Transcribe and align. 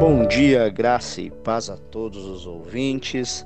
Bom 0.00 0.26
dia, 0.26 0.66
graça 0.70 1.20
e 1.20 1.28
paz 1.28 1.68
a 1.68 1.76
todos 1.76 2.24
os 2.24 2.46
ouvintes. 2.46 3.44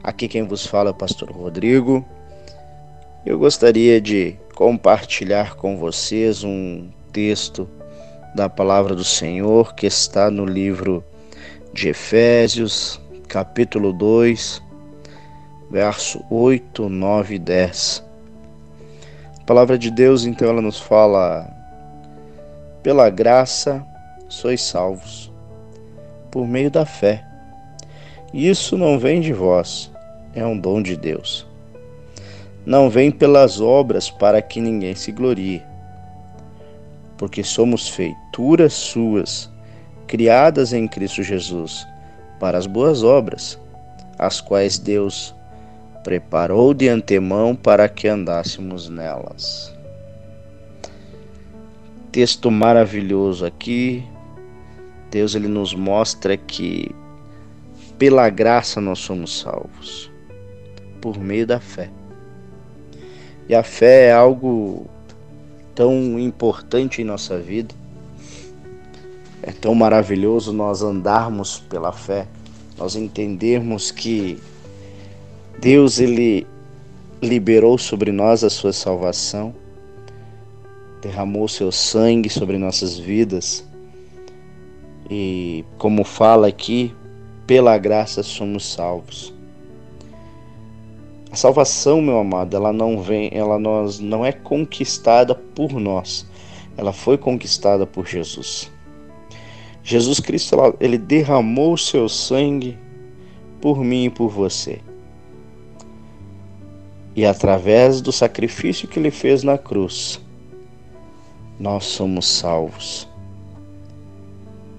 Aqui 0.00 0.28
quem 0.28 0.44
vos 0.44 0.64
fala 0.64 0.90
é 0.90 0.92
o 0.92 0.94
pastor 0.94 1.32
Rodrigo. 1.32 2.06
Eu 3.26 3.36
gostaria 3.36 4.00
de 4.00 4.36
compartilhar 4.54 5.56
com 5.56 5.76
vocês 5.76 6.44
um 6.44 6.88
texto 7.12 7.68
da 8.32 8.48
palavra 8.48 8.94
do 8.94 9.02
Senhor 9.02 9.74
que 9.74 9.84
está 9.84 10.30
no 10.30 10.44
livro 10.44 11.04
de 11.72 11.88
Efésios, 11.88 13.00
capítulo 13.26 13.92
2, 13.92 14.62
verso 15.68 16.24
8, 16.30 16.88
9 16.88 17.34
e 17.34 17.38
10. 17.40 18.04
A 19.40 19.44
palavra 19.44 19.76
de 19.76 19.90
Deus, 19.90 20.24
então, 20.24 20.48
ela 20.48 20.62
nos 20.62 20.78
fala: 20.78 21.44
pela 22.84 23.10
graça 23.10 23.84
sois 24.28 24.62
salvos 24.62 25.31
por 26.32 26.48
meio 26.48 26.70
da 26.70 26.84
fé. 26.84 27.24
Isso 28.34 28.76
não 28.78 28.98
vem 28.98 29.20
de 29.20 29.32
vós, 29.32 29.92
é 30.34 30.44
um 30.44 30.58
dom 30.58 30.82
de 30.82 30.96
Deus. 30.96 31.46
Não 32.64 32.88
vem 32.88 33.10
pelas 33.10 33.60
obras 33.60 34.10
para 34.10 34.40
que 34.40 34.60
ninguém 34.60 34.94
se 34.94 35.12
glorie, 35.12 35.62
porque 37.18 37.44
somos 37.44 37.88
feituras 37.88 38.72
suas, 38.72 39.50
criadas 40.06 40.72
em 40.72 40.88
Cristo 40.88 41.22
Jesus, 41.22 41.86
para 42.40 42.56
as 42.56 42.66
boas 42.66 43.04
obras, 43.04 43.58
as 44.18 44.40
quais 44.40 44.78
Deus 44.78 45.34
preparou 46.02 46.72
de 46.72 46.88
antemão 46.88 47.54
para 47.54 47.88
que 47.88 48.08
andássemos 48.08 48.88
nelas. 48.88 49.72
Texto 52.10 52.50
maravilhoso 52.50 53.44
aqui, 53.44 54.04
Deus 55.12 55.34
ele 55.34 55.46
nos 55.46 55.74
mostra 55.74 56.38
que 56.38 56.90
pela 57.98 58.30
graça 58.30 58.80
nós 58.80 58.98
somos 58.98 59.40
salvos 59.40 60.10
por 61.02 61.18
meio 61.18 61.46
da 61.46 61.60
fé. 61.60 61.90
E 63.46 63.54
a 63.54 63.62
fé 63.62 64.06
é 64.06 64.12
algo 64.12 64.86
tão 65.74 66.18
importante 66.18 67.02
em 67.02 67.04
nossa 67.04 67.38
vida. 67.38 67.74
É 69.42 69.52
tão 69.52 69.74
maravilhoso 69.74 70.50
nós 70.50 70.82
andarmos 70.82 71.58
pela 71.58 71.92
fé, 71.92 72.26
nós 72.78 72.96
entendermos 72.96 73.90
que 73.90 74.38
Deus 75.60 76.00
ele 76.00 76.46
liberou 77.20 77.76
sobre 77.76 78.12
nós 78.12 78.42
a 78.42 78.48
sua 78.48 78.72
salvação, 78.72 79.54
derramou 81.02 81.46
seu 81.48 81.70
sangue 81.70 82.30
sobre 82.30 82.56
nossas 82.56 82.96
vidas 82.98 83.70
e 85.12 85.64
como 85.76 86.04
fala 86.04 86.48
aqui, 86.48 86.94
pela 87.46 87.76
graça 87.76 88.22
somos 88.22 88.64
salvos. 88.64 89.34
A 91.30 91.36
salvação, 91.36 92.00
meu 92.00 92.18
amado, 92.18 92.56
ela 92.56 92.72
não 92.72 93.02
vem, 93.02 93.28
ela 93.30 93.58
nós 93.58 94.00
não 94.00 94.24
é 94.24 94.32
conquistada 94.32 95.34
por 95.34 95.72
nós. 95.74 96.26
Ela 96.78 96.94
foi 96.94 97.18
conquistada 97.18 97.86
por 97.86 98.06
Jesus. 98.06 98.70
Jesus 99.82 100.18
Cristo, 100.18 100.56
ele 100.80 100.96
derramou 100.96 101.74
o 101.74 101.78
seu 101.78 102.08
sangue 102.08 102.78
por 103.60 103.84
mim 103.84 104.04
e 104.04 104.10
por 104.10 104.30
você. 104.30 104.80
E 107.14 107.26
através 107.26 108.00
do 108.00 108.10
sacrifício 108.12 108.88
que 108.88 108.98
ele 108.98 109.10
fez 109.10 109.42
na 109.42 109.58
cruz, 109.58 110.18
nós 111.60 111.84
somos 111.84 112.26
salvos 112.26 113.11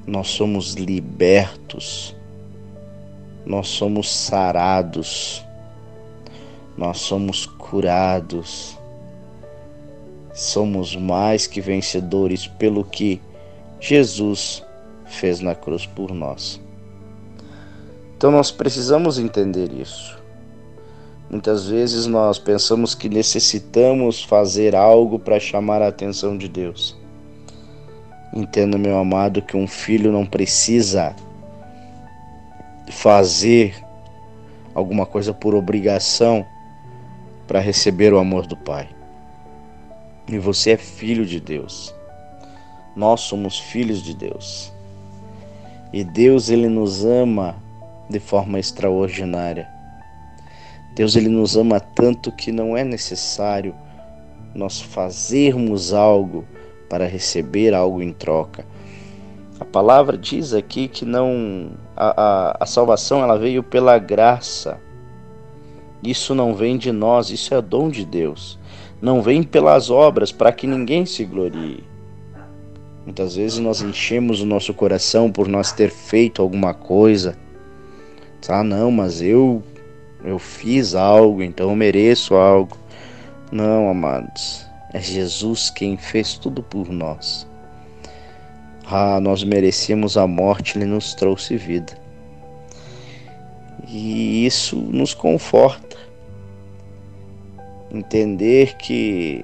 nós 0.05 0.27
somos 0.27 0.73
libertos, 0.73 2.15
nós 3.45 3.67
somos 3.67 4.11
sarados, 4.11 5.43
nós 6.77 6.99
somos 6.99 7.45
curados, 7.45 8.77
somos 10.33 10.95
mais 10.95 11.47
que 11.47 11.61
vencedores 11.61 12.47
pelo 12.47 12.83
que 12.83 13.21
Jesus 13.79 14.63
fez 15.05 15.39
na 15.39 15.55
cruz 15.55 15.85
por 15.85 16.11
nós. 16.13 16.59
Então 18.17 18.31
nós 18.31 18.51
precisamos 18.51 19.19
entender 19.19 19.71
isso. 19.73 20.17
Muitas 21.29 21.67
vezes 21.67 22.05
nós 22.05 22.37
pensamos 22.37 22.93
que 22.93 23.09
necessitamos 23.09 24.23
fazer 24.23 24.75
algo 24.75 25.17
para 25.17 25.39
chamar 25.39 25.81
a 25.81 25.87
atenção 25.87 26.37
de 26.37 26.47
Deus. 26.47 26.95
Entenda, 28.35 28.79
meu 28.79 28.97
amado, 28.97 29.43
que 29.43 29.55
um 29.55 29.67
filho 29.67 30.11
não 30.11 30.25
precisa 30.25 31.15
fazer 32.89 33.75
alguma 34.73 35.05
coisa 35.05 35.31
por 35.31 35.53
obrigação 35.53 36.43
para 37.47 37.59
receber 37.59 38.11
o 38.11 38.17
amor 38.17 38.47
do 38.47 38.57
Pai. 38.57 38.89
E 40.27 40.39
você 40.39 40.71
é 40.71 40.77
filho 40.77 41.27
de 41.27 41.39
Deus. 41.39 41.93
Nós 42.95 43.21
somos 43.21 43.59
filhos 43.59 44.01
de 44.01 44.15
Deus. 44.15 44.73
E 45.91 46.03
Deus 46.03 46.49
ele 46.49 46.67
nos 46.67 47.05
ama 47.05 47.55
de 48.09 48.19
forma 48.19 48.59
extraordinária. 48.59 49.67
Deus 50.95 51.15
ele 51.15 51.29
nos 51.29 51.55
ama 51.55 51.79
tanto 51.79 52.31
que 52.31 52.51
não 52.51 52.75
é 52.75 52.83
necessário 52.83 53.75
nós 54.55 54.81
fazermos 54.81 55.93
algo 55.93 56.45
para 56.93 57.07
receber 57.07 57.73
algo 57.73 58.03
em 58.03 58.13
troca. 58.13 58.63
A 59.59 59.65
palavra 59.65 60.15
diz 60.15 60.53
aqui 60.53 60.87
que 60.87 61.03
não 61.03 61.71
a, 61.97 62.21
a, 62.21 62.57
a 62.59 62.65
salvação 62.67 63.23
ela 63.23 63.35
veio 63.35 63.63
pela 63.63 63.97
graça. 63.97 64.79
Isso 66.03 66.35
não 66.35 66.53
vem 66.53 66.77
de 66.77 66.91
nós, 66.91 67.31
isso 67.31 67.51
é 67.55 67.59
dom 67.63 67.89
de 67.89 68.05
Deus. 68.05 68.59
Não 69.01 69.23
vem 69.23 69.41
pelas 69.41 69.89
obras 69.89 70.31
para 70.31 70.51
que 70.51 70.67
ninguém 70.67 71.03
se 71.03 71.25
glorie. 71.25 71.83
Muitas 73.03 73.35
vezes 73.35 73.57
nós 73.57 73.81
enchemos 73.81 74.39
o 74.39 74.45
nosso 74.45 74.71
coração 74.71 75.31
por 75.31 75.47
nós 75.47 75.71
ter 75.71 75.89
feito 75.89 76.43
alguma 76.43 76.75
coisa. 76.75 77.35
Ah, 78.47 78.63
não, 78.63 78.91
mas 78.91 79.19
eu 79.19 79.63
eu 80.23 80.37
fiz 80.37 80.93
algo, 80.93 81.41
então 81.41 81.71
eu 81.71 81.75
mereço 81.75 82.35
algo. 82.35 82.77
Não, 83.51 83.89
amados. 83.89 84.71
É 84.93 85.01
Jesus 85.01 85.71
quem 85.71 85.97
fez 85.97 86.37
tudo 86.37 86.61
por 86.61 86.89
nós. 86.89 87.47
Ah, 88.85 89.19
nós 89.19 89.43
merecíamos 89.43 90.17
a 90.17 90.27
morte, 90.27 90.77
ele 90.77 90.85
nos 90.85 91.15
trouxe 91.15 91.57
vida. 91.57 91.97
E 93.87 94.45
isso 94.45 94.75
nos 94.75 95.15
conforta. 95.15 95.97
Entender 97.91 98.75
que 98.77 99.43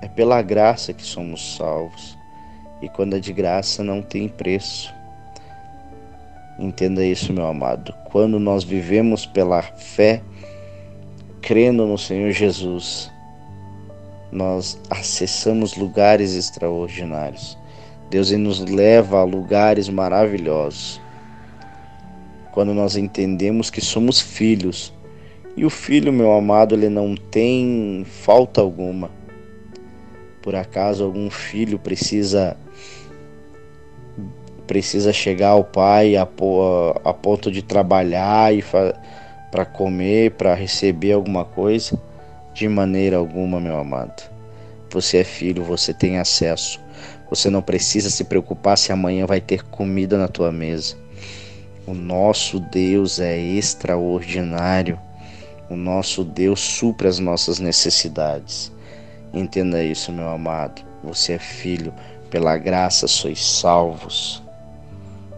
é 0.00 0.08
pela 0.08 0.42
graça 0.42 0.92
que 0.92 1.02
somos 1.04 1.56
salvos. 1.56 2.18
E 2.80 2.88
quando 2.88 3.14
é 3.14 3.20
de 3.20 3.32
graça 3.32 3.84
não 3.84 4.02
tem 4.02 4.28
preço. 4.28 4.92
Entenda 6.58 7.04
isso, 7.04 7.32
meu 7.32 7.46
amado. 7.46 7.94
Quando 8.06 8.40
nós 8.40 8.64
vivemos 8.64 9.24
pela 9.24 9.62
fé, 9.62 10.22
crendo 11.40 11.86
no 11.86 11.96
Senhor 11.96 12.32
Jesus, 12.32 13.11
nós 14.32 14.80
acessamos 14.88 15.76
lugares 15.76 16.34
extraordinários. 16.34 17.58
Deus 18.08 18.30
nos 18.32 18.60
leva 18.60 19.18
a 19.18 19.24
lugares 19.24 19.90
maravilhosos. 19.90 20.98
Quando 22.50 22.72
nós 22.72 22.96
entendemos 22.96 23.68
que 23.70 23.80
somos 23.80 24.20
filhos, 24.20 24.92
e 25.54 25.66
o 25.66 25.70
filho, 25.70 26.12
meu 26.12 26.32
amado, 26.32 26.74
ele 26.74 26.88
não 26.88 27.14
tem 27.14 28.06
falta 28.06 28.62
alguma. 28.62 29.10
Por 30.40 30.54
acaso 30.54 31.04
algum 31.04 31.30
filho 31.30 31.78
precisa 31.78 32.56
precisa 34.66 35.12
chegar 35.12 35.50
ao 35.50 35.64
pai 35.64 36.16
a, 36.16 36.22
a 36.22 37.12
ponto 37.12 37.50
de 37.50 37.60
trabalhar 37.62 38.54
e 38.54 38.64
para 39.50 39.66
comer, 39.66 40.30
para 40.32 40.54
receber 40.54 41.12
alguma 41.12 41.44
coisa? 41.44 42.00
De 42.54 42.68
maneira 42.68 43.16
alguma, 43.16 43.60
meu 43.60 43.78
amado. 43.78 44.22
Você 44.90 45.18
é 45.18 45.24
filho, 45.24 45.64
você 45.64 45.94
tem 45.94 46.18
acesso. 46.18 46.78
Você 47.30 47.48
não 47.48 47.62
precisa 47.62 48.10
se 48.10 48.24
preocupar 48.24 48.76
se 48.76 48.92
amanhã 48.92 49.24
vai 49.24 49.40
ter 49.40 49.62
comida 49.64 50.18
na 50.18 50.28
tua 50.28 50.52
mesa. 50.52 50.96
O 51.86 51.94
nosso 51.94 52.60
Deus 52.60 53.18
é 53.18 53.38
extraordinário. 53.38 54.98
O 55.70 55.74
nosso 55.74 56.22
Deus 56.22 56.60
supra 56.60 57.08
as 57.08 57.18
nossas 57.18 57.58
necessidades. 57.58 58.70
Entenda 59.32 59.82
isso, 59.82 60.12
meu 60.12 60.28
amado. 60.28 60.82
Você 61.02 61.32
é 61.32 61.38
filho, 61.38 61.92
pela 62.30 62.56
graça 62.58 63.08
sois 63.08 63.42
salvos. 63.42 64.42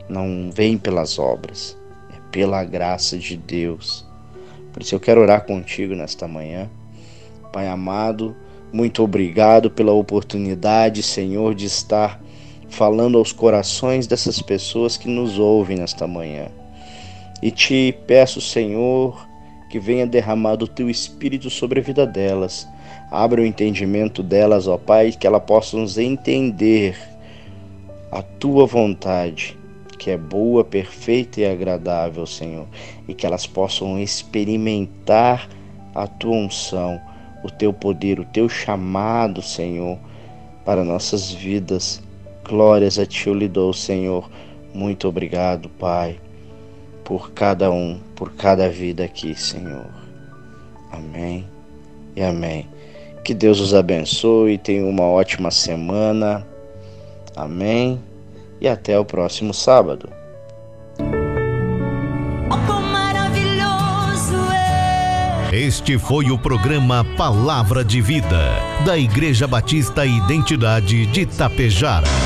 Não 0.09 0.51
vem 0.53 0.77
pelas 0.77 1.19
obras, 1.19 1.77
é 2.13 2.19
pela 2.31 2.65
graça 2.65 3.17
de 3.17 3.37
Deus. 3.37 4.05
Por 4.73 4.83
isso 4.83 4.95
eu 4.95 5.01
quero 5.01 5.21
orar 5.21 5.47
contigo 5.47 5.95
nesta 5.95 6.27
manhã. 6.27 6.69
Pai 7.55 7.69
amado, 7.69 8.35
muito 8.73 9.01
obrigado 9.01 9.71
pela 9.71 9.93
oportunidade, 9.93 11.05
Senhor, 11.05 11.55
de 11.55 11.67
estar 11.67 12.21
falando 12.69 13.17
aos 13.17 13.31
corações 13.31 14.09
dessas 14.09 14.43
pessoas 14.43 14.97
que 14.97 15.09
nos 15.09 15.39
ouvem 15.39 15.77
nesta 15.77 16.05
manhã. 16.05 16.49
E 17.41 17.53
te 17.53 17.97
peço, 18.09 18.41
Senhor, 18.41 19.25
que 19.71 19.79
venha 19.79 20.05
derramar 20.05 20.61
o 20.65 20.67
teu 20.67 20.91
espírito 20.91 21.49
sobre 21.49 21.79
a 21.79 21.83
vida 21.85 22.05
delas. 22.05 22.67
Abra 23.09 23.41
o 23.41 23.47
entendimento 23.47 24.21
delas, 24.21 24.67
ó 24.67 24.77
Pai, 24.77 25.13
que 25.13 25.25
elas 25.25 25.45
possam 25.45 25.87
entender 26.03 26.99
a 28.11 28.21
tua 28.21 28.67
vontade, 28.67 29.57
que 29.97 30.11
é 30.11 30.17
boa, 30.17 30.65
perfeita 30.65 31.41
e 31.41 31.47
agradável, 31.47 32.27
Senhor, 32.27 32.67
e 33.07 33.15
que 33.15 33.25
elas 33.25 33.47
possam 33.47 33.97
experimentar 34.01 35.49
a 35.95 36.09
tua 36.09 36.35
unção, 36.35 37.01
o 37.45 37.51
teu 37.51 37.75
poder, 37.75 38.19
o 38.19 38.25
teu 38.25 38.49
chamado, 38.49 39.43
Senhor, 39.43 39.99
para 40.65 40.83
nossas 40.83 41.31
vidas. 41.31 42.03
Glórias 42.43 42.99
a 42.99 43.05
ti 43.05 43.29
eu 43.29 43.35
lhe 43.35 43.47
dou, 43.47 43.73
Senhor. 43.75 44.31
Muito 44.73 45.07
obrigado, 45.07 45.69
Pai, 45.69 46.19
por 47.05 47.33
cada 47.33 47.71
um, 47.71 48.01
por 48.17 48.33
cada 48.33 48.69
vida 48.69 49.05
aqui, 49.05 49.35
Senhor. 49.35 49.87
Amém 50.91 51.45
e 52.17 52.23
amém. 52.23 52.67
Que 53.23 53.35
Deus 53.35 53.61
os 53.61 53.75
abençoe, 53.75 54.57
tenha 54.57 54.85
uma 54.85 55.05
ótima 55.05 55.51
semana. 55.51 56.47
Amém. 57.37 58.01
E 58.61 58.67
até 58.67 58.99
o 58.99 59.05
próximo 59.05 59.53
sábado. 59.53 60.09
Este 65.55 65.97
foi 65.99 66.33
o 66.33 66.37
programa 66.37 67.05
Palavra 67.17 67.85
de 67.85 68.01
Vida, 68.01 68.59
da 68.85 68.99
Igreja 68.99 69.47
Batista 69.47 70.05
Identidade 70.05 71.07
de 71.07 71.25
Tapejara. 71.27 72.24